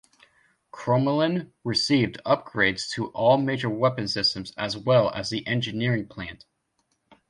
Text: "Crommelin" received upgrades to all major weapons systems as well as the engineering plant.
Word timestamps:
"Crommelin" 0.73 1.51
received 1.63 2.19
upgrades 2.25 2.89
to 2.93 3.09
all 3.09 3.37
major 3.37 3.69
weapons 3.69 4.11
systems 4.11 4.51
as 4.57 4.75
well 4.75 5.11
as 5.13 5.29
the 5.29 5.45
engineering 5.45 6.07
plant. 6.07 6.43